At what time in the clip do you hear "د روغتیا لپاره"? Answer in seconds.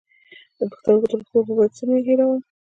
1.07-1.55